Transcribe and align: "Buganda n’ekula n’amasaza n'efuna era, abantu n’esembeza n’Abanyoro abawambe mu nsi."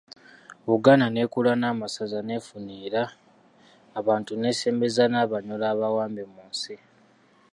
"Buganda 0.67 1.07
n’ekula 1.09 1.51
n’amasaza 1.57 2.19
n'efuna 2.23 2.73
era, 2.87 3.03
abantu 3.99 4.31
n’esembeza 4.35 5.03
n’Abanyoro 5.11 5.65
abawambe 5.73 6.23
mu 6.33 6.41
nsi." 6.49 6.75